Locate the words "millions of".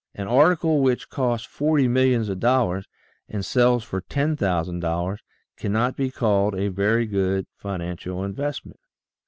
1.87-2.39